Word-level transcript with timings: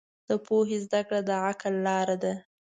د 0.29 0.29
پوهې 0.45 0.77
زده 0.85 1.01
کړه 1.07 1.21
د 1.29 1.29
عقل 1.45 1.73
لاره 1.87 2.15
ده. 2.23 2.33